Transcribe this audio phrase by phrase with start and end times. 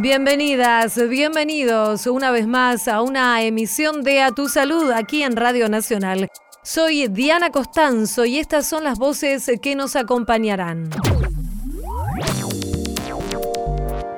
[0.00, 5.70] Bienvenidas, bienvenidos una vez más a una emisión de A Tu Salud aquí en Radio
[5.70, 6.28] Nacional.
[6.62, 10.90] Soy Diana Costanzo y estas son las voces que nos acompañarán.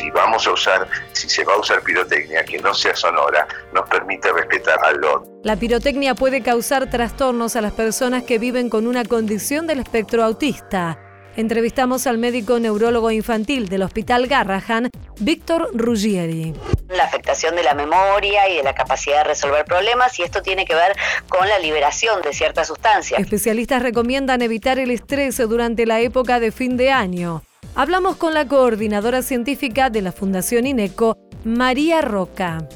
[0.01, 3.89] Si vamos a usar, si se va a usar pirotecnia que no sea sonora, nos
[3.89, 5.41] permite respetar al otro.
[5.45, 10.25] La pirotecnia puede causar trastornos a las personas que viven con una condición del espectro
[10.25, 10.99] autista.
[11.39, 16.53] Entrevistamos al médico neurólogo infantil del Hospital Garrahan, Víctor Ruggieri.
[16.89, 20.65] La afectación de la memoria y de la capacidad de resolver problemas y esto tiene
[20.65, 20.97] que ver
[21.29, 23.21] con la liberación de ciertas sustancias.
[23.21, 27.45] Especialistas recomiendan evitar el estrés durante la época de fin de año.
[27.77, 32.67] Hablamos con la coordinadora científica de la Fundación INECO, María Roca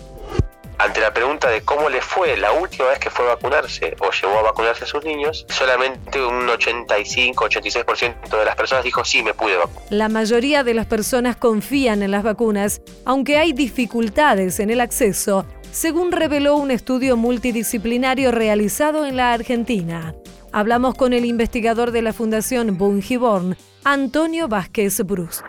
[0.83, 4.11] ante la pregunta de cómo le fue la última vez que fue a vacunarse o
[4.11, 9.33] llevó a vacunarse a sus niños, solamente un 85-86% de las personas dijo sí, me
[9.33, 9.83] pude vacunar.
[9.91, 15.47] La mayoría de las personas confían en las vacunas, aunque hay dificultades en el acceso,
[15.71, 20.17] según reveló un estudio multidisciplinario realizado en la Argentina.
[20.51, 25.45] Hablamos con el investigador de la Fundación Bungiborn, Antonio Vázquez Brust.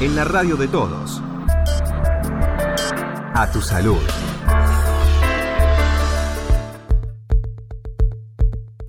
[0.00, 1.22] En la radio de todos
[3.38, 4.27] a tu salud.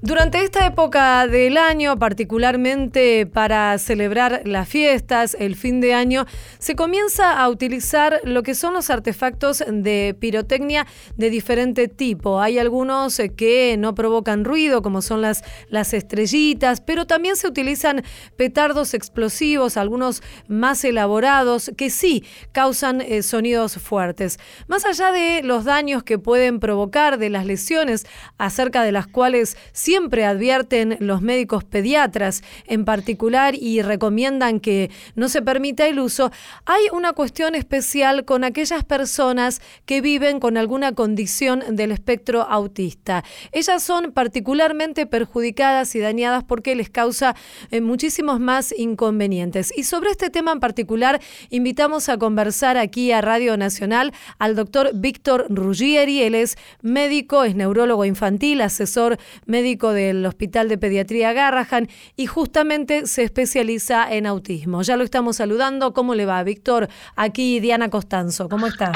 [0.02, 6.25] Durante esta época del año, particularmente para celebrar las fiestas, el fin de año,
[6.58, 12.39] se comienza a utilizar lo que son los artefactos de pirotecnia de diferente tipo.
[12.39, 18.02] Hay algunos que no provocan ruido, como son las, las estrellitas, pero también se utilizan
[18.38, 24.39] petardos explosivos, algunos más elaborados, que sí causan eh, sonidos fuertes.
[24.67, 28.05] Más allá de los daños que pueden provocar, de las lesiones
[28.38, 29.58] acerca de las cuales
[29.90, 36.32] siempre advierten los médicos pediatras en particular y recomiendan que no se permita el uso,
[36.68, 43.23] hay una cuestión especial con aquellas personas que viven con alguna condición del espectro autista.
[43.52, 47.36] Ellas son particularmente perjudicadas y dañadas porque les causa
[47.72, 49.73] eh, muchísimos más inconvenientes.
[49.76, 54.92] Y sobre este tema en particular, invitamos a conversar aquí a Radio Nacional al doctor
[54.94, 56.22] Víctor Ruggieri.
[56.22, 59.17] Él es médico, es neurólogo infantil, asesor
[59.48, 64.82] médico del Hospital de Pediatría Garrahan y justamente se especializa en autismo.
[64.82, 65.94] Ya lo estamos saludando.
[65.94, 66.90] ¿Cómo le va, Víctor?
[67.16, 68.50] Aquí Diana Costanzo.
[68.50, 68.92] ¿Cómo está?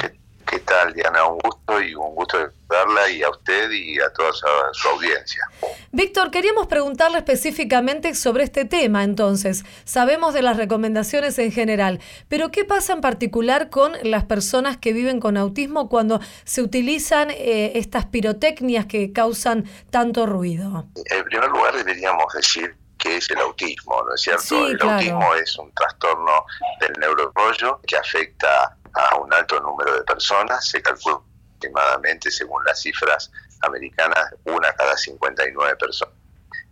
[0.73, 1.25] ¿Qué tal, Diana?
[1.25, 5.47] Un gusto y un gusto de darla y a usted y a toda su, audiencia.
[5.91, 9.65] Víctor, queríamos preguntarle específicamente sobre este tema, entonces.
[9.83, 14.93] Sabemos de las recomendaciones en general, pero ¿qué pasa en particular con las personas que
[14.93, 20.87] viven con autismo cuando se utilizan eh, estas pirotecnias que causan tanto ruido?
[20.95, 24.65] En primer lugar, deberíamos decir que es el autismo, ¿no es cierto?
[24.65, 26.45] el autismo es un trastorno
[26.79, 31.19] del neurodesarrollo que afecta a un alto número de personas, se calcula
[31.57, 33.29] aproximadamente, según las cifras
[33.61, 36.15] americanas, una cada 59 personas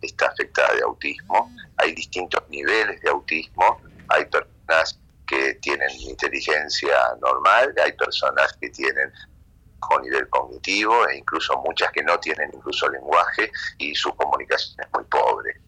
[0.00, 1.54] está afectada de autismo.
[1.76, 9.12] Hay distintos niveles de autismo, hay personas que tienen inteligencia normal, hay personas que tienen
[9.82, 14.86] con nivel cognitivo e incluso muchas que no tienen incluso lenguaje y su comunicación es
[14.92, 15.60] muy pobre.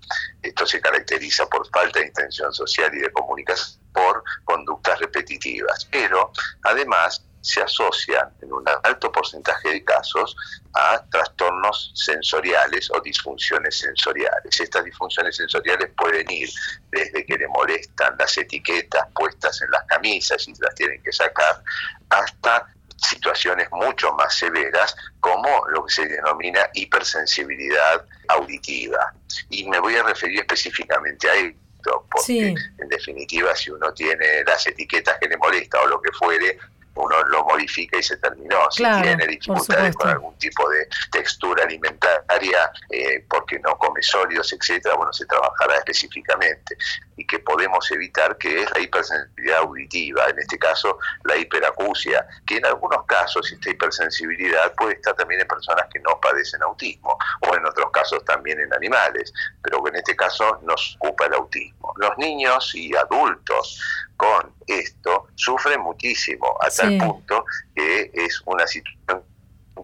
[0.42, 6.32] Esto se caracteriza por falta de intención social y de comunicación por conductas repetitivas, pero
[6.62, 10.34] además se asocian en un alto porcentaje de casos
[10.72, 14.58] a trastornos sensoriales o disfunciones sensoriales.
[14.58, 16.48] Estas disfunciones sensoriales pueden ir
[16.90, 21.62] desde que le molestan las etiquetas puestas en las camisas y las tienen que sacar,
[22.08, 29.12] hasta situaciones mucho más severas como lo que se denomina hipersensibilidad auditiva.
[29.50, 34.66] Y me voy a referir específicamente a esto, porque en definitiva si uno tiene las
[34.66, 36.58] etiquetas que le molesta o lo que fuere,
[36.94, 38.70] uno lo modifica y se terminó.
[38.70, 44.94] Si tiene dificultades con algún tipo de textura alimentaria, eh, porque no come sólidos, etcétera,
[44.94, 46.76] bueno, se trabajará específicamente.
[47.16, 52.56] Y que podemos evitar que es la hipersensibilidad auditiva, en este caso la hiperacusia, que
[52.56, 57.16] en algunos casos esta hipersensibilidad puede estar también en personas que no padecen autismo,
[57.48, 59.32] o en otros casos también en animales,
[59.62, 61.92] pero que en este caso nos ocupa el autismo.
[61.96, 63.80] Los niños y adultos
[64.16, 67.44] con esto sufren muchísimo, a tal punto
[67.74, 69.24] que es una situación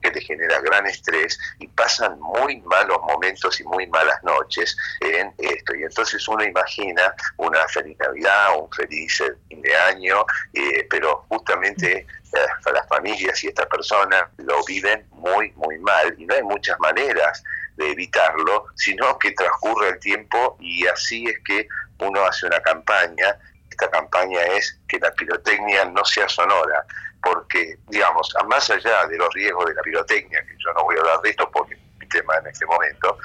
[0.01, 5.33] que te genera gran estrés y pasan muy malos momentos y muy malas noches en
[5.39, 5.75] esto.
[5.75, 10.25] Y entonces uno imagina una feliz Navidad, un feliz fin de año,
[10.55, 16.15] eh, pero justamente eh, las familias y estas personas lo viven muy, muy mal.
[16.19, 17.43] Y no hay muchas maneras
[17.77, 21.67] de evitarlo, sino que transcurre el tiempo y así es que
[21.99, 23.39] uno hace una campaña
[23.81, 26.85] esta campaña es que la pirotecnia no sea sonora,
[27.23, 31.01] porque, digamos, más allá de los riesgos de la pirotecnia, que yo no voy a
[31.01, 33.19] hablar de esto porque es mi tema en este momento,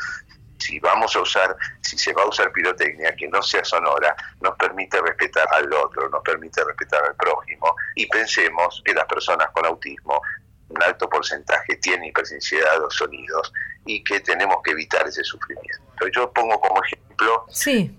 [0.57, 4.55] si vamos a usar, si se va a usar pirotecnia que no sea sonora, nos
[4.55, 9.65] permite respetar al otro, nos permite respetar al prójimo y pensemos que las personas con
[9.65, 10.21] autismo
[10.69, 13.53] un alto porcentaje tienen hipersensibilidad a los sonidos
[13.85, 15.79] y que tenemos que evitar ese sufrimiento.
[16.13, 17.45] Yo pongo como ejemplo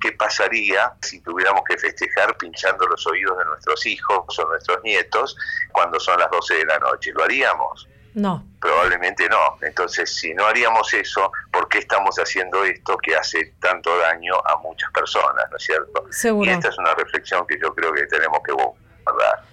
[0.01, 5.37] qué pasaría si tuviéramos que festejar pinchando los oídos de nuestros hijos o nuestros nietos
[5.73, 7.13] cuando son las 12 de la noche.
[7.13, 7.89] ¿Lo haríamos?
[8.15, 8.47] No.
[8.61, 9.59] Probablemente no.
[9.61, 14.57] Entonces, si no haríamos eso, ¿por qué estamos haciendo esto que hace tanto daño a
[14.57, 16.07] muchas personas, ¿no es cierto?
[16.11, 16.51] Seguro.
[16.51, 18.53] Y esta es una reflexión que yo creo que tenemos que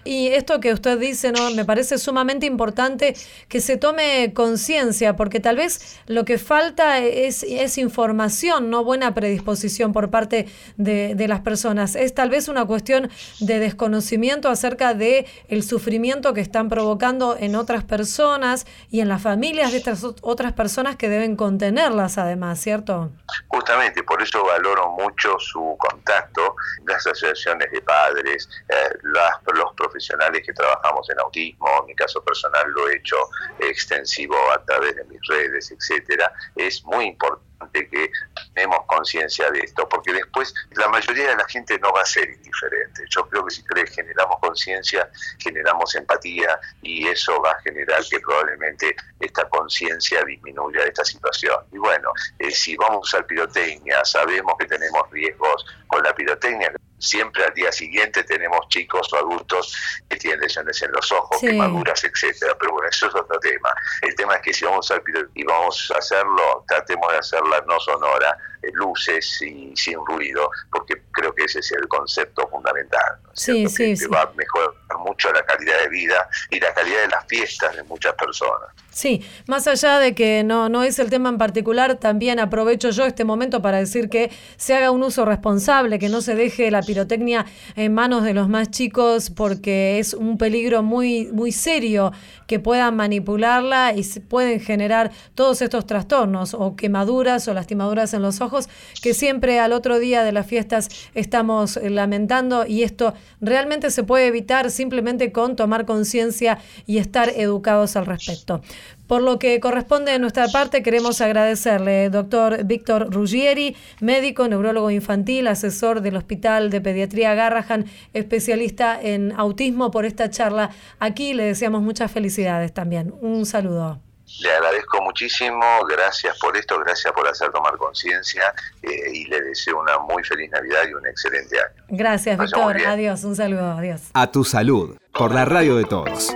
[0.06, 1.52] y esto que usted dice, ¿no?
[1.52, 3.16] Me parece sumamente importante
[3.48, 9.14] que se tome conciencia, porque tal vez lo que falta es, es información, no buena
[9.14, 11.96] predisposición por parte de, de, las personas.
[11.96, 13.10] Es tal vez una cuestión
[13.40, 19.22] de desconocimiento acerca de el sufrimiento que están provocando en otras personas y en las
[19.22, 23.12] familias de estas otras personas que deben contenerlas además, ¿cierto?
[23.48, 26.56] Justamente, por eso valoro mucho su contacto,
[26.86, 32.24] las asociaciones de padres, eh, las los profesionales que trabajamos en autismo, en mi caso
[32.24, 33.18] personal lo he hecho
[33.60, 38.12] extensivo a través de mis redes, etcétera, es muy importante que
[38.54, 42.30] tenemos conciencia de esto, porque después la mayoría de la gente no va a ser
[42.30, 43.04] indiferente.
[43.10, 43.64] Yo creo que si
[43.96, 45.10] generamos conciencia,
[45.40, 51.56] generamos empatía y eso va a generar que probablemente esta conciencia disminuya esta situación.
[51.72, 56.72] Y bueno, eh, si vamos a usar pirotecnia, sabemos que tenemos riesgos con la pirotecnia,
[57.04, 59.76] siempre al día siguiente tenemos chicos o adultos
[60.10, 62.56] que tienen lesiones en los ojos, quemaduras, etcétera.
[62.60, 63.74] Pero bueno, eso es otro tema.
[64.02, 65.02] El tema es que si vamos a
[65.36, 68.38] y vamos a hacerlo, tratemos de hacerla no sonora,
[68.74, 73.20] luces y sin ruido, porque creo que ese es el concepto fundamental.
[73.34, 77.08] sí, sí, que, va a mejorar mucho la calidad de vida y la calidad de
[77.10, 78.70] las fiestas de muchas personas.
[78.92, 83.06] Sí, más allá de que no, no es el tema en particular, también aprovecho yo
[83.06, 86.84] este momento para decir que se haga un uso responsable, que no se deje la
[86.84, 92.12] pirotecnia en manos de los más chicos, porque es un peligro muy, muy serio
[92.46, 98.42] que puedan manipularla y pueden generar todos estos trastornos o quemaduras o lastimaduras en los
[98.42, 98.53] ojos
[99.02, 104.28] que siempre al otro día de las fiestas estamos lamentando y esto realmente se puede
[104.28, 108.62] evitar simplemente con tomar conciencia y estar educados al respecto.
[109.08, 115.48] Por lo que corresponde de nuestra parte, queremos agradecerle, doctor Víctor Ruggieri, médico, neurólogo infantil,
[115.48, 120.70] asesor del Hospital de Pediatría Garrahan, especialista en autismo, por esta charla.
[121.00, 123.14] Aquí le deseamos muchas felicidades también.
[123.22, 124.13] Un saludo.
[124.42, 129.80] Le agradezco muchísimo, gracias por esto, gracias por hacer tomar conciencia eh, y le deseo
[129.80, 131.84] una muy feliz Navidad y un excelente año.
[131.90, 132.78] Gracias, Víctor.
[132.86, 134.02] Adiós, un saludo, adiós.
[134.14, 136.34] A tu salud, por la radio de todos.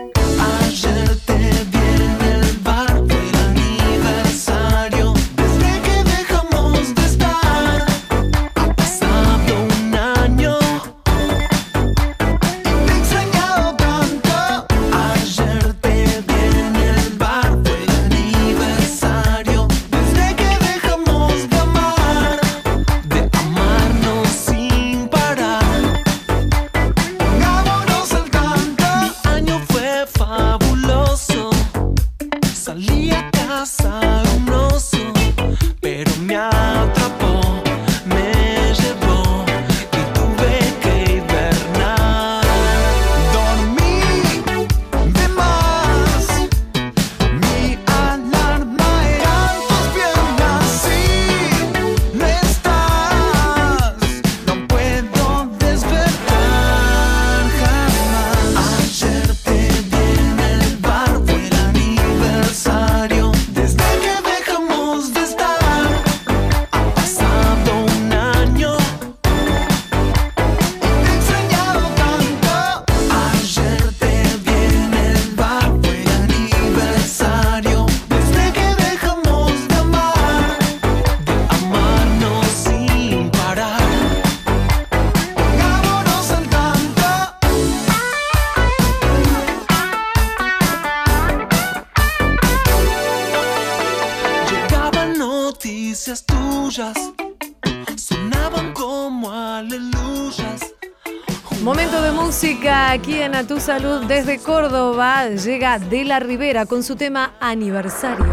[102.97, 108.25] Aquí en A Tu Salud desde Córdoba llega De la Rivera con su tema aniversario.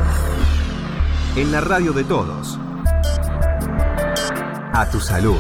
[1.37, 2.59] En la radio de todos.
[4.73, 5.37] A Tu Salud.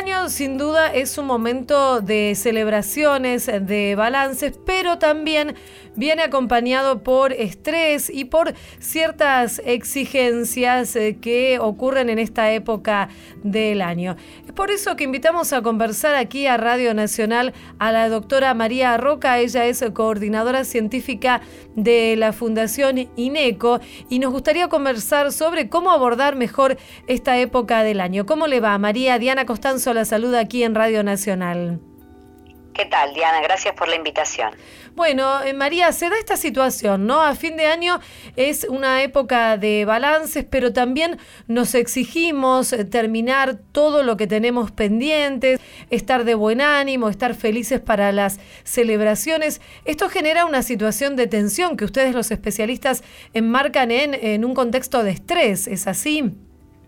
[0.00, 5.56] Año sin duda es un momento de celebraciones, de balances, pero también
[5.94, 13.10] viene acompañado por estrés y por ciertas exigencias eh, que ocurren en esta época
[13.42, 14.16] del año.
[14.46, 18.96] Es por eso que invitamos a conversar aquí a Radio Nacional a la doctora María
[18.96, 21.42] Roca, ella es coordinadora científica
[21.76, 28.00] de la Fundación INECO y nos gustaría conversar sobre cómo abordar mejor esta época del
[28.00, 28.24] año.
[28.24, 28.78] ¿Cómo le va?
[28.78, 31.80] María Diana Costanzo la saluda aquí en Radio Nacional.
[32.72, 33.40] ¿Qué tal, Diana?
[33.42, 34.52] Gracias por la invitación.
[34.94, 37.20] Bueno, eh, María, se da esta situación, ¿no?
[37.20, 38.00] A fin de año
[38.36, 44.70] es una época de balances, pero también nos exigimos eh, terminar todo lo que tenemos
[44.70, 49.60] pendientes, estar de buen ánimo, estar felices para las celebraciones.
[49.84, 53.02] Esto genera una situación de tensión que ustedes los especialistas
[53.34, 56.34] enmarcan en, en un contexto de estrés, ¿es así?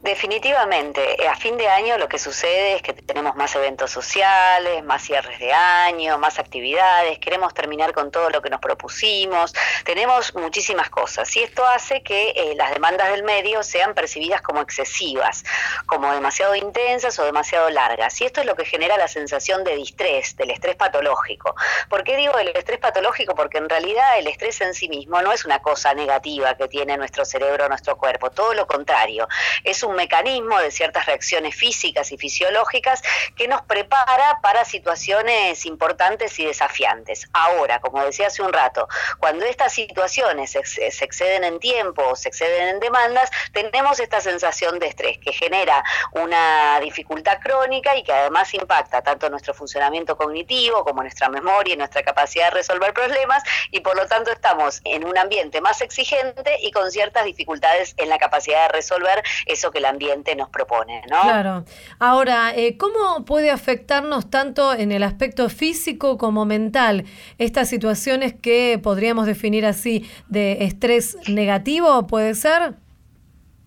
[0.02, 4.82] Definitivamente, eh, a fin de año lo que sucede es que tenemos más eventos sociales,
[4.82, 9.54] más cierres de año, más actividades, queremos terminar con todo lo que nos propusimos,
[9.84, 14.60] tenemos muchísimas cosas y esto hace que eh, las demandas del medio sean percibidas como
[14.60, 15.44] excesivas,
[15.86, 19.76] como demasiado intensas o demasiado largas y esto es lo que genera la sensación de
[19.76, 21.54] distrés, del estrés patológico.
[21.88, 23.36] ¿Por qué digo el estrés patológico?
[23.36, 26.96] Porque en realidad el estrés en sí mismo no es una cosa negativa que tiene
[26.96, 29.28] nuestro cerebro, nuestro cuerpo, todo lo contrario,
[29.62, 33.02] es un mecanismo de ciertas reacciones físicas y fisiológicas
[33.36, 37.28] que nos prepara para situaciones importantes y desafiantes.
[37.32, 42.28] Ahora, como decía hace un rato, cuando estas situaciones se, exceden en tiempo o se
[42.28, 48.12] exceden en demandas, tenemos esta sensación de estrés que genera una dificultad crónica y que
[48.12, 53.42] además impacta tanto nuestro funcionamiento cognitivo como nuestra memoria y nuestra capacidad de resolver problemas
[53.70, 58.08] y por lo tanto estamos en un ambiente más exigente y con ciertas dificultades en
[58.08, 61.20] la capacidad de resolver eso que el ambiente nos propone, ¿no?
[61.22, 61.64] Claro.
[61.98, 67.04] Ahora, eh, ¿cómo puede afectarnos tanto en el aspecto físico como mental
[67.38, 72.74] estas situaciones que podríamos definir así de estrés negativo, puede ser?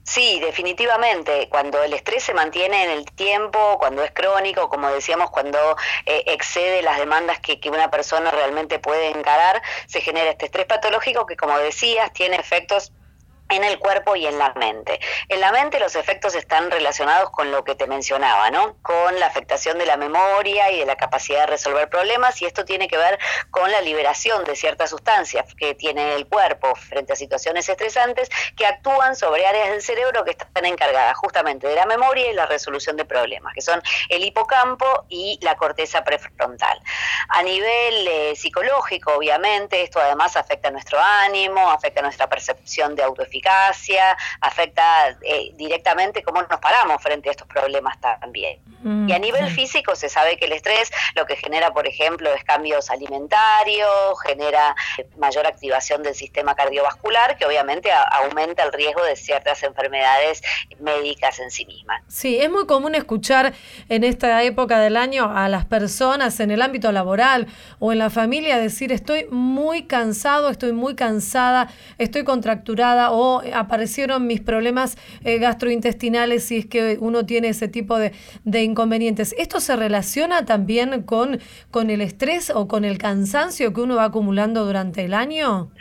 [0.05, 1.49] Sí, definitivamente.
[1.49, 5.57] Cuando el estrés se mantiene en el tiempo, cuando es crónico, como decíamos, cuando
[6.05, 10.67] eh, excede las demandas que, que, una persona realmente puede encarar, se genera este estrés
[10.67, 12.91] patológico que, como decías, tiene efectos
[13.49, 14.99] en el cuerpo y en la mente.
[15.29, 18.75] En la mente los efectos están relacionados con lo que te mencionaba, ¿no?
[18.81, 22.65] Con la afectación de la memoria y de la capacidad de resolver problemas y esto
[22.65, 23.19] tiene que ver
[23.51, 28.65] con la liberación de ciertas sustancias que tiene el cuerpo frente a situaciones estresantes que
[28.65, 32.97] actúan sobre áreas del cerebro que están encargadas justamente de la memoria y la resolución
[32.97, 36.79] de problemas, que son el hipocampo y la corteza prefrontal.
[37.29, 43.34] A nivel eh, psicológico, obviamente, esto además afecta nuestro ánimo, afecta nuestra percepción de autoeficacia
[43.35, 48.59] eficacia, afecta eh, directamente cómo nos paramos frente a estos problemas también.
[48.83, 52.33] Mm, y a nivel físico se sabe que el estrés lo que genera, por ejemplo,
[52.33, 54.75] es cambios alimentarios, genera
[55.17, 60.41] mayor activación del sistema cardiovascular, que obviamente aumenta el riesgo de ciertas enfermedades
[60.79, 62.01] médicas en sí mismas.
[62.07, 63.53] Sí, es muy común escuchar
[63.89, 67.47] en esta época del año a las personas en el ámbito laboral
[67.79, 74.27] o en la familia decir estoy muy cansado, estoy muy cansada, estoy contracturada o aparecieron
[74.27, 78.11] mis problemas eh, gastrointestinales si es que uno tiene ese tipo de,
[78.43, 79.35] de, inconvenientes.
[79.37, 81.39] ¿Esto se relaciona también con,
[81.71, 85.71] con el estrés o con el cansancio que uno va acumulando durante el año?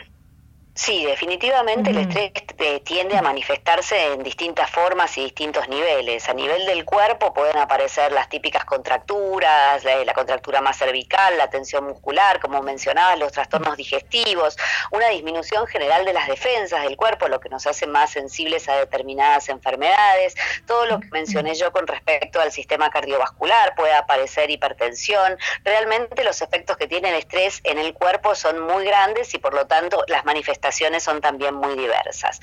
[0.77, 6.27] Sí, definitivamente el estrés eh, tiende a manifestarse en distintas formas y distintos niveles.
[6.27, 11.85] A nivel del cuerpo pueden aparecer las típicas contracturas, la, contractura más cervical, la tensión
[11.85, 14.57] muscular, como mencionabas, los trastornos digestivos,
[14.91, 18.75] una disminución general de las defensas del cuerpo, lo que nos hace más sensibles a
[18.75, 20.35] determinadas enfermedades.
[20.67, 25.37] Todo lo que mencioné yo con respecto al sistema cardiovascular, puede aparecer hipertensión.
[25.63, 29.53] Realmente los efectos que tiene el estrés en el cuerpo son muy grandes y por
[29.53, 30.64] lo tanto las manifestaciones
[30.99, 32.39] son también muy diversas.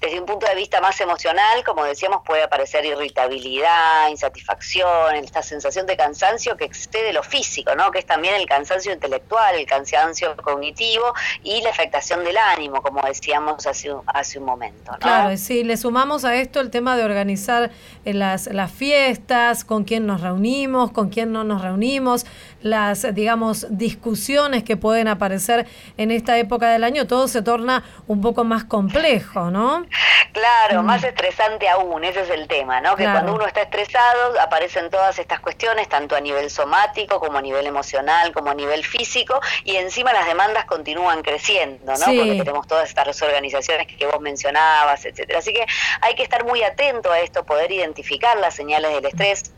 [0.00, 5.86] Desde un punto de vista más emocional, como decíamos, puede aparecer irritabilidad, insatisfacción, esta sensación
[5.86, 7.90] de cansancio que excede lo físico, ¿no?
[7.90, 13.02] que es también el cansancio intelectual, el cansancio cognitivo y la afectación del ánimo, como
[13.02, 14.92] decíamos hace, hace un momento.
[15.00, 17.70] Claro, sí, le sumamos a esto el tema de organizar
[18.04, 22.26] eh, las, las fiestas, con quién nos reunimos, con quién no nos reunimos,
[22.62, 25.66] las, digamos, discusiones que pueden aparecer
[25.96, 29.86] en esta época del año, todo se torna un poco más complejo, ¿no?
[30.32, 30.86] Claro, mm.
[30.86, 32.96] más estresante aún, ese es el tema, ¿no?
[32.96, 37.42] Que cuando uno está estresado aparecen todas estas cuestiones, tanto a nivel somático como a
[37.42, 42.04] nivel emocional, como a nivel físico, y encima las demandas continúan creciendo, ¿no?
[42.04, 45.38] Porque tenemos todas estas organizaciones que vos mencionabas, etcétera.
[45.38, 45.66] Así que
[46.00, 49.52] hay que estar muy atento a esto, poder identificar las señales del estrés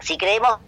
[0.00, 0.58] Si creemos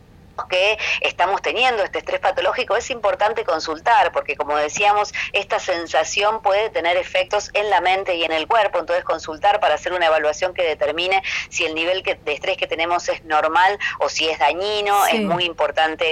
[0.47, 6.71] que estamos teniendo este estrés patológico, es importante consultar, porque como decíamos, esta sensación puede
[6.71, 10.55] tener efectos en la mente y en el cuerpo, entonces consultar para hacer una evaluación
[10.55, 15.07] que determine si el nivel de estrés que tenemos es normal o si es dañino,
[15.07, 16.05] es muy importante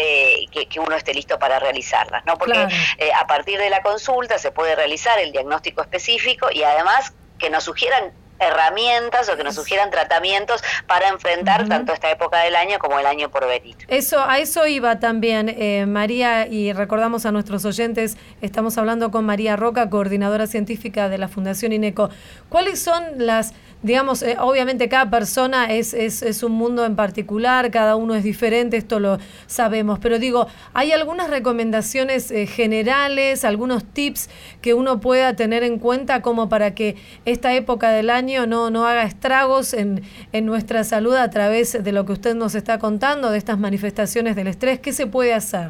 [0.50, 2.37] que, uno esté listo para realizarlas, ¿no?
[2.37, 2.68] Porque
[2.99, 7.49] eh, a partir de la consulta se puede realizar el diagnóstico específico y además que
[7.49, 12.78] nos sugieran herramientas o que nos sugieran tratamientos para enfrentar tanto esta época del año
[12.78, 13.76] como el año por venir.
[13.88, 19.25] Eso, a eso iba también eh, María y recordamos a nuestros oyentes, estamos hablando con
[19.25, 22.11] María Roca, coordinadora científica de la Fundación INECO.
[22.49, 23.55] ¿Cuáles son las
[23.87, 28.25] digamos, eh, obviamente cada persona es, es, es, un mundo en particular, cada uno es
[28.25, 34.28] diferente, esto lo sabemos, pero digo, ¿hay algunas recomendaciones eh, generales, algunos tips
[34.61, 38.87] que uno pueda tener en cuenta como para que esta época del año no, no
[38.87, 40.02] haga estragos en,
[40.33, 44.35] en nuestra salud a través de lo que usted nos está contando, de estas manifestaciones
[44.35, 44.81] del estrés?
[44.81, 45.69] ¿Qué se puede hacer?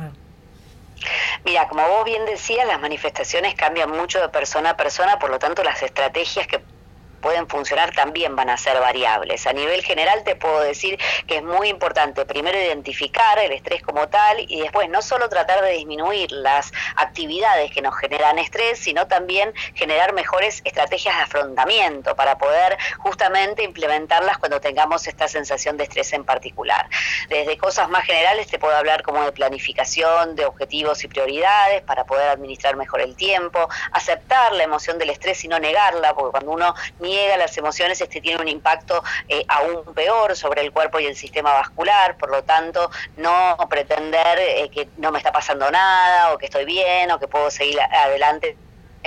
[1.44, 5.38] Mira, como vos bien decías, las manifestaciones cambian mucho de persona a persona, por lo
[5.38, 6.60] tanto las estrategias que
[7.20, 9.46] pueden funcionar también van a ser variables.
[9.46, 14.08] A nivel general te puedo decir que es muy importante primero identificar el estrés como
[14.08, 19.06] tal y después no solo tratar de disminuir las actividades que nos generan estrés, sino
[19.06, 25.84] también generar mejores estrategias de afrontamiento para poder justamente implementarlas cuando tengamos esta sensación de
[25.84, 26.88] estrés en particular.
[27.28, 32.04] Desde cosas más generales te puedo hablar como de planificación, de objetivos y prioridades para
[32.04, 36.52] poder administrar mejor el tiempo, aceptar la emoción del estrés y no negarla, porque cuando
[36.52, 36.74] uno
[37.06, 41.16] niega las emociones, este tiene un impacto eh, aún peor sobre el cuerpo y el
[41.16, 46.38] sistema vascular, por lo tanto, no pretender eh, que no me está pasando nada o
[46.38, 48.56] que estoy bien o que puedo seguir adelante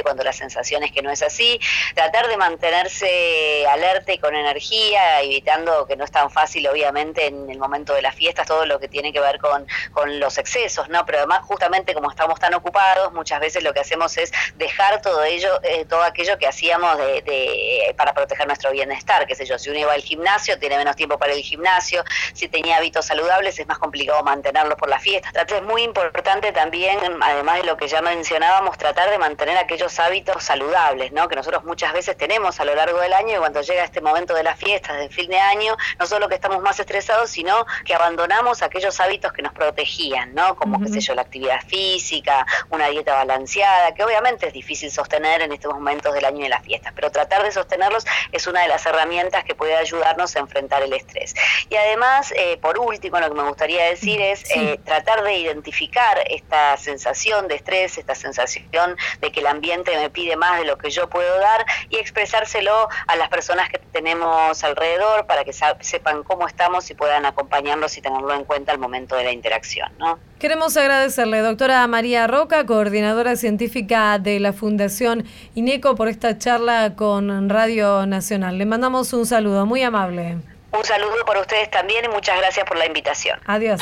[0.04, 1.60] cuando la sensación es que no es así,
[1.96, 7.50] tratar de mantenerse alerta y con energía, evitando que no es tan fácil obviamente en
[7.50, 10.90] el momento de las fiestas todo lo que tiene que ver con, con los excesos,
[10.90, 11.06] ¿no?
[11.06, 15.24] Pero además justamente como estamos tan ocupados, muchas veces lo que hacemos es dejar todo
[15.24, 19.70] ello, eh, todo aquello que hacíamos de, para proteger nuestro bienestar, qué sé yo, si
[19.70, 23.68] uno iba al gimnasio, tiene menos tiempo para el gimnasio, si tenía hábitos saludables es
[23.68, 25.32] más complicado mantenerlos por las fiestas.
[25.50, 30.44] Es muy importante también, además de lo que ya mencionábamos, tratar de mantener aquellos hábitos
[30.44, 31.28] saludables, ¿no?
[31.28, 34.36] Que nosotros muchas veces tenemos a lo largo del año y cuando llega este momento
[34.36, 37.96] de las fiestas, del fin de año, no solo que estamos más estresados, sino que
[37.96, 40.56] abandonamos aquellos hábitos que nos protegían, ¿no?
[40.56, 45.42] Como, qué sé yo, la actividad física, una dieta balanceada, que obviamente es difícil sostener
[45.42, 48.62] en estos momentos del año y de las fiestas, pero tratar de sostenerlos es una
[48.62, 51.34] de las herramientas que puede ayudarnos a enfrentar el estrés.
[51.70, 56.24] Y además, eh, por último, lo que me gustaría decir es eh, tratar de identificar
[56.30, 60.78] esta sensación de estrés, esta sensación de que el ambiente me pide más de lo
[60.78, 66.24] que yo puedo dar y expresárselo a las personas que tenemos alrededor para que sepan
[66.24, 69.92] cómo estamos y puedan acompañarnos y tenerlo en cuenta al momento de la interacción.
[69.98, 70.20] ¿no?
[70.40, 77.50] Queremos agradecerle, doctora María Roca, coordinadora científica de la Fundación INECO, por esta charla con
[77.50, 78.58] Radio Nacional.
[78.58, 80.38] Le mandamos un saludo muy amable.
[80.72, 83.40] Un saludo para ustedes también y muchas gracias por la invitación.
[83.48, 83.82] Adiós.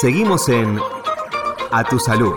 [0.00, 0.80] Seguimos en
[1.70, 2.34] A Tu Salud.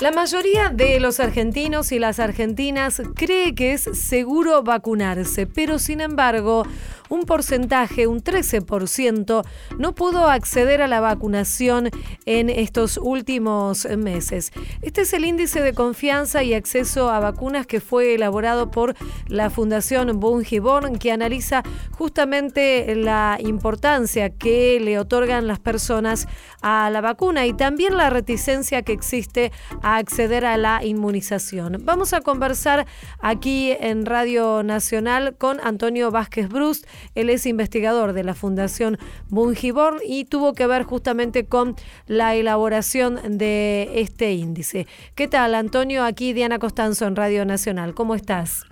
[0.00, 6.00] La mayoría de los argentinos y las argentinas cree que es seguro vacunarse, pero sin
[6.00, 6.64] embargo,
[7.10, 9.44] un porcentaje, un 13%,
[9.78, 11.90] no pudo acceder a la vacunación
[12.24, 14.52] en estos últimos meses.
[14.80, 18.94] Este es el índice de confianza y acceso a vacunas que fue elaborado por
[19.26, 26.28] la Fundación Bungiborn, que analiza justamente la importancia que le otorgan las personas
[26.62, 29.50] a la vacuna y también la reticencia que existe
[29.82, 31.78] a acceder a la inmunización.
[31.84, 32.86] Vamos a conversar
[33.20, 38.98] aquí en Radio Nacional con Antonio Vázquez Brust, él es investigador de la Fundación
[39.28, 41.76] Bungiborn y tuvo que ver justamente con
[42.06, 44.86] la elaboración de este índice.
[45.14, 46.04] ¿Qué tal, Antonio?
[46.04, 47.94] Aquí Diana Costanzo en Radio Nacional.
[47.94, 48.64] ¿Cómo estás?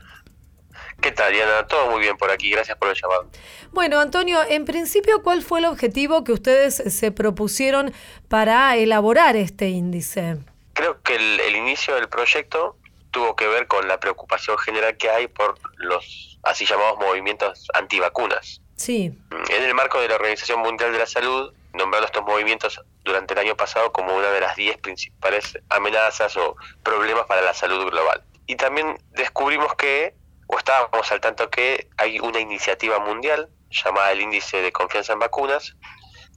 [1.00, 1.66] ¿Qué tal, Diana?
[1.66, 2.50] Todo muy bien por aquí.
[2.50, 3.31] Gracias por el llamado.
[3.72, 7.92] Bueno, Antonio, en principio, ¿cuál fue el objetivo que ustedes se propusieron
[8.28, 10.38] para elaborar este índice?
[10.78, 12.76] Creo que el inicio del proyecto
[13.10, 18.60] tuvo que ver con la preocupación general que hay por los así llamados movimientos antivacunas.
[18.76, 19.12] Sí.
[19.48, 23.40] En el marco de la Organización Mundial de la Salud, nombraron estos movimientos durante el
[23.40, 28.22] año pasado como una de las 10 principales amenazas o problemas para la salud global.
[28.46, 30.14] Y también descubrimos que,
[30.46, 35.18] o estábamos al tanto que hay una iniciativa mundial llamada el Índice de Confianza en
[35.18, 35.74] Vacunas,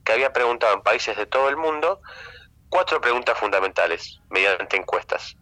[0.04, 2.00] que había preguntado en países de todo el mundo
[2.72, 5.36] cuatro preguntas fundamentales mediante encuestas.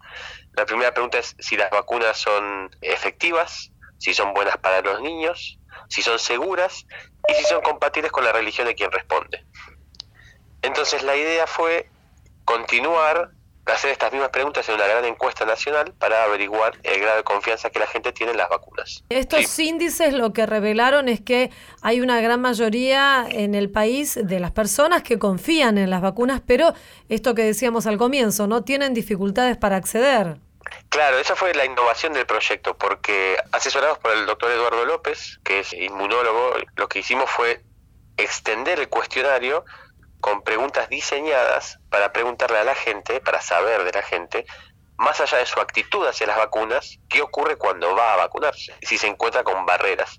[0.55, 5.61] La primera pregunta es si las vacunas son efectivas, si son buenas para los niños,
[5.88, 6.85] si son seguras
[7.29, 9.47] y si son compatibles con la religión de quien responde.
[10.62, 11.88] Entonces la idea fue
[12.45, 13.31] continuar
[13.72, 17.70] hacer estas mismas preguntas en una gran encuesta nacional para averiguar el grado de confianza
[17.70, 19.04] que la gente tiene en las vacunas.
[19.09, 21.50] Estos índices lo que revelaron es que
[21.83, 26.42] hay una gran mayoría en el país de las personas que confían en las vacunas,
[26.46, 26.74] pero
[27.09, 30.38] esto que decíamos al comienzo, no tienen dificultades para acceder.
[30.88, 35.61] Claro, esa fue la innovación del proyecto, porque asesorados por el doctor Eduardo López, que
[35.61, 37.62] es inmunólogo, lo que hicimos fue
[38.16, 39.64] extender el cuestionario
[40.20, 44.46] con preguntas diseñadas para preguntarle a la gente, para saber de la gente,
[44.96, 48.98] más allá de su actitud hacia las vacunas, qué ocurre cuando va a vacunarse, si
[48.98, 50.18] se encuentra con barreras.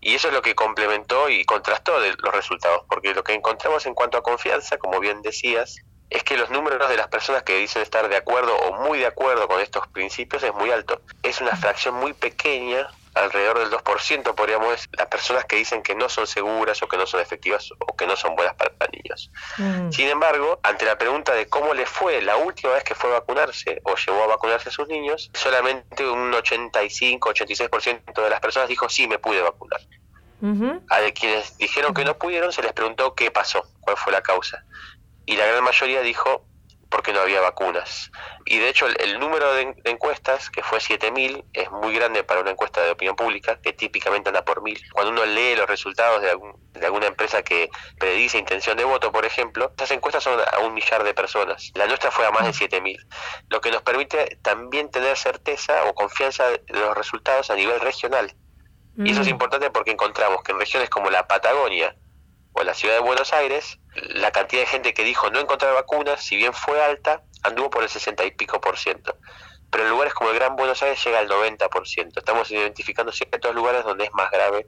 [0.00, 3.94] Y eso es lo que complementó y contrastó los resultados, porque lo que encontramos en
[3.94, 5.76] cuanto a confianza, como bien decías,
[6.12, 9.06] es que los números de las personas que dicen estar de acuerdo o muy de
[9.06, 11.00] acuerdo con estos principios es muy alto.
[11.22, 15.94] Es una fracción muy pequeña alrededor del 2% podríamos decir, las personas que dicen que
[15.94, 19.30] no son seguras o que no son efectivas o que no son buenas para niños.
[19.58, 19.90] Mm.
[19.90, 23.20] Sin embargo, ante la pregunta de cómo le fue la última vez que fue a
[23.20, 28.88] vacunarse o llevó a vacunarse a sus niños, solamente un 85-86% de las personas dijo
[28.88, 29.80] sí, me pude vacunar.
[30.88, 34.22] A de quienes dijeron que no pudieron se les preguntó qué pasó, cuál fue la
[34.22, 34.64] causa.
[35.26, 36.46] Y la gran mayoría dijo
[36.92, 38.12] porque no había vacunas.
[38.44, 42.50] Y de hecho el, número de, encuestas, que fue 7.000, es muy grande para una
[42.50, 44.78] encuesta de opinión pública, que típicamente anda por mil.
[44.92, 46.38] Cuando uno lee los resultados de,
[46.78, 50.74] de alguna empresa que predice intención de voto, por ejemplo, esas encuestas son a un
[50.74, 51.72] millar de personas.
[51.74, 52.98] La nuestra fue a más de 7.000,
[53.48, 58.34] lo que nos permite también tener certeza o confianza de los resultados a nivel regional.
[58.98, 59.30] Y eso es mm.
[59.30, 61.96] importante porque encontramos que en regiones como la Patagonia,
[62.52, 66.22] o la ciudad de Buenos Aires, la cantidad de gente que dijo no encontrar vacunas,
[66.22, 69.16] si bien fue alta, anduvo por el 60 y pico por ciento.
[69.70, 72.20] Pero en lugares como el Gran Buenos Aires llega al 90 por ciento.
[72.20, 74.66] Estamos identificando ciertos lugares donde es más grave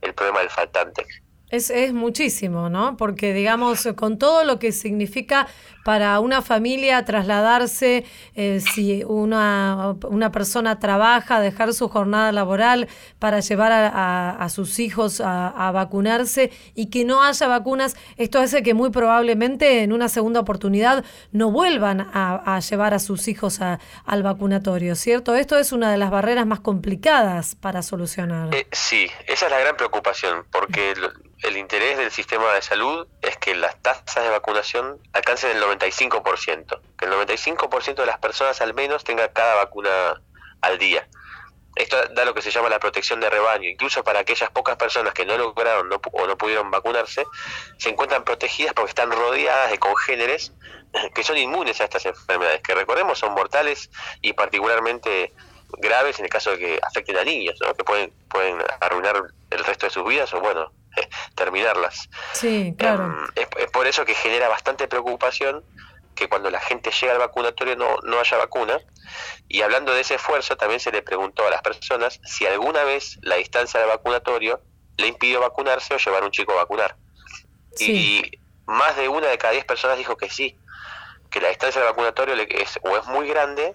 [0.00, 1.06] el problema del faltante.
[1.50, 2.96] Es, es muchísimo, ¿no?
[2.96, 5.46] Porque, digamos, con todo lo que significa
[5.84, 13.40] para una familia trasladarse, eh, si una, una, persona trabaja, dejar su jornada laboral para
[13.40, 18.90] llevar a, sus hijos a, vacunarse y que no haya vacunas, esto hace que muy
[18.90, 25.34] probablemente en una segunda oportunidad no vuelvan a, llevar a sus hijos al vacunatorio, ¿cierto?
[25.34, 28.54] Esto es una de las barreras más complicadas para solucionar.
[28.54, 30.94] Eh, sí, esa es la gran preocupación, porque
[31.44, 36.80] el interés del sistema de salud es que las tasas de vacunación alcancen el 95%,
[36.98, 40.20] que el 95% de las personas al menos tenga cada vacuna
[40.60, 41.06] al día.
[41.76, 43.68] Esto da lo que se llama la protección de rebaño.
[43.68, 47.24] Incluso para aquellas pocas personas que no lograron o no pudieron vacunarse,
[47.78, 50.52] se encuentran protegidas porque están rodeadas de congéneres
[51.14, 55.32] que son inmunes a estas enfermedades, que recordemos son mortales y particularmente
[55.78, 57.74] graves en el caso de que afecten a niños, ¿no?
[57.74, 60.70] que pueden, pueden arruinar el resto de sus vidas o, bueno,
[61.34, 62.08] terminarlas.
[62.32, 63.04] Sí, claro.
[63.34, 65.64] Em, es, por eso que genera bastante preocupación
[66.14, 68.78] que cuando la gente llega al vacunatorio no, no haya vacuna.
[69.48, 73.18] Y hablando de ese esfuerzo, también se le preguntó a las personas si alguna vez
[73.22, 74.60] la distancia del vacunatorio
[74.96, 76.96] le impidió vacunarse o llevar a un chico a vacunar.
[77.80, 80.56] Y más de una de cada diez personas dijo que sí,
[81.30, 83.74] que la distancia del vacunatorio le es, o es muy grande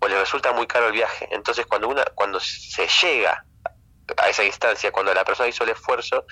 [0.00, 1.28] o le resulta muy caro el viaje.
[1.30, 3.44] Entonces, cuando, una, cuando se llega
[4.16, 6.26] a esa instancia, cuando la persona hizo el esfuerzo,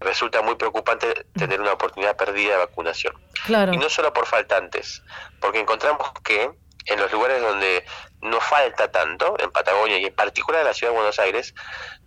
[0.00, 3.14] resulta muy preocupante tener una oportunidad perdida de vacunación.
[3.44, 3.72] Claro.
[3.72, 5.02] Y no solo por faltantes,
[5.40, 6.50] porque encontramos que
[6.86, 7.84] en los lugares donde
[8.22, 11.54] no falta tanto, en Patagonia y en particular en la ciudad de Buenos Aires,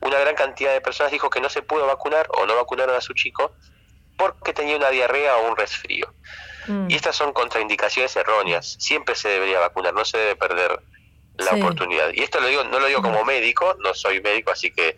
[0.02, 3.02] una gran cantidad de personas dijo que no se pudo vacunar o no vacunaron a
[3.02, 3.54] su chico
[4.18, 6.14] porque tenía una diarrea o un resfrío.
[6.68, 6.90] Mm.
[6.90, 8.78] Y estas son contraindicaciones erróneas.
[8.80, 10.80] Siempre se debería vacunar, no se debe perder
[11.38, 12.12] la oportunidad.
[12.14, 14.98] Y esto lo digo, no lo digo como médico, no soy médico, así que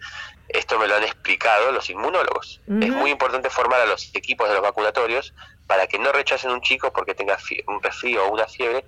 [0.49, 2.61] esto me lo han explicado los inmunólogos.
[2.67, 5.33] Es muy importante formar a los equipos de los vacunatorios
[5.67, 8.85] para que no rechacen un chico porque tenga un resfrío o una fiebre,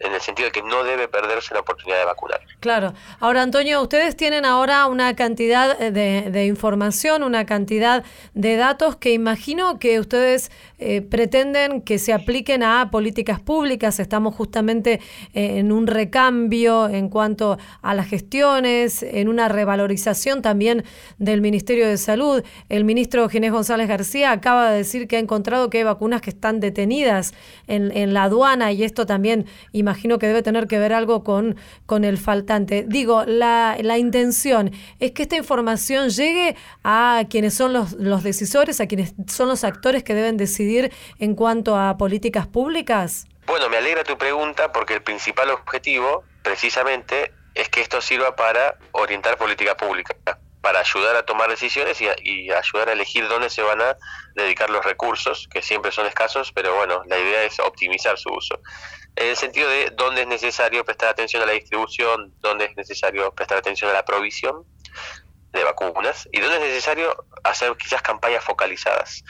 [0.00, 2.40] en el sentido de que no debe perderse la oportunidad de vacunar.
[2.60, 2.94] Claro.
[3.20, 8.02] Ahora, Antonio, ustedes tienen ahora una cantidad de, información, una cantidad
[8.34, 14.00] de datos que imagino que ustedes eh, pretenden que se apliquen a políticas públicas.
[14.00, 15.00] Estamos justamente
[15.34, 20.84] eh, en un recambio en cuanto a las gestiones, en una revalorización también
[21.18, 22.42] del Ministerio de Salud.
[22.68, 26.30] El ministro Ginés González García acaba de decir que ha encontrado que hay vacunas que
[26.30, 27.34] están detenidas
[27.66, 31.56] en, en la aduana y esto también, imagino, que debe tener que ver algo con,
[31.84, 32.86] con el faltante.
[32.88, 38.80] Digo, la, la intención es que esta información llegue a quienes son los, los decisores,
[38.80, 40.69] a quienes son los actores que deben decidir
[41.18, 43.26] en cuanto a políticas públicas.
[43.46, 48.76] Bueno, me alegra tu pregunta porque el principal objetivo precisamente es que esto sirva para
[48.92, 50.14] orientar política pública,
[50.60, 53.96] para ayudar a tomar decisiones y, ayudar a elegir dónde se van a
[54.34, 58.60] dedicar los recursos, que siempre son escasos, pero bueno, la idea es optimizar su uso.
[59.16, 63.34] En el sentido de dónde es necesario prestar atención a la distribución, dónde es necesario
[63.34, 64.64] prestar atención a la provisión
[65.52, 69.24] de vacunas y dónde es necesario hacer quizás campañas focalizadas.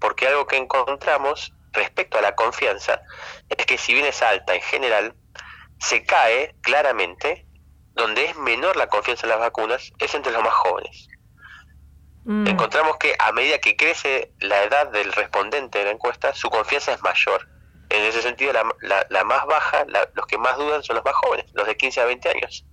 [0.00, 3.02] Porque algo que encontramos respecto a la confianza
[3.48, 5.14] es que si bien es alta en general,
[5.78, 7.46] se cae claramente
[7.94, 11.08] donde es menor la confianza en las vacunas es entre los más jóvenes.
[12.24, 12.46] Mm.
[12.46, 16.92] Encontramos que a medida que crece la edad del respondente de la encuesta, su confianza
[16.92, 17.48] es mayor.
[17.88, 19.84] En ese sentido, la, la, más baja,
[20.14, 22.64] los que más dudan son los más jóvenes, los de 15 a 20 años.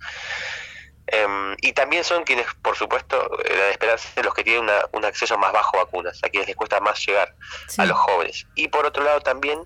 [1.10, 5.38] Em, y también son quienes, por supuesto, era de esperarse los que tienen un acceso
[5.38, 7.34] más bajo a vacunas, a quienes les cuesta más llegar
[7.78, 8.46] a los jóvenes.
[8.54, 9.58] Y por otro lado también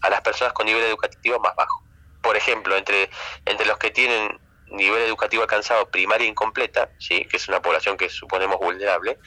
[0.00, 1.84] a las personas con nivel educativo más bajo.
[2.20, 3.10] Por ejemplo, entre,
[3.44, 7.26] entre los que tienen nivel educativo alcanzado primaria incompleta, ¿sí?
[7.26, 9.18] que es una población que suponemos vulnerable,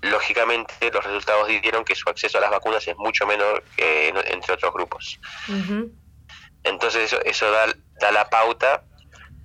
[0.00, 4.54] lógicamente los resultados dijeron que su acceso a las vacunas es mucho menor que entre
[4.54, 5.18] otros grupos.
[6.62, 7.66] Entonces eso, eso da,
[8.00, 8.84] da la pauta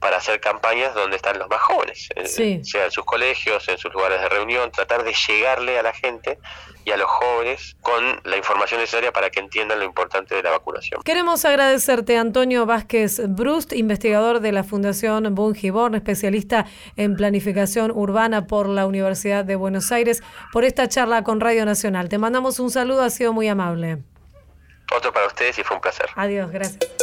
[0.03, 4.19] para hacer campañas donde están los más jóvenes, sea en sus colegios, en sus lugares
[4.19, 6.39] de reunión, tratar de llegarle a la gente
[6.83, 10.49] y a los jóvenes con la información necesaria para que entiendan lo importante de la
[10.49, 11.01] vacunación.
[11.03, 16.65] Queremos agradecerte, Antonio Vázquez Brust, investigador de la Fundación Bungiborn, especialista
[16.97, 22.09] en planificación urbana por la Universidad de Buenos Aires, por esta charla con Radio Nacional.
[22.09, 23.99] Te mandamos un saludo, ha sido muy amable.
[24.93, 26.07] Otro para ustedes y fue un placer.
[26.17, 27.02] Adiós, gracias.